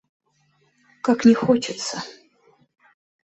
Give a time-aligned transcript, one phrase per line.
[1.05, 2.01] Как не хочется.